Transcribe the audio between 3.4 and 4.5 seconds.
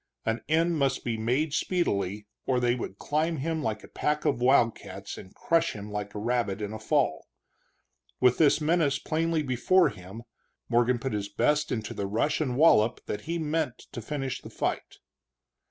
like a pack of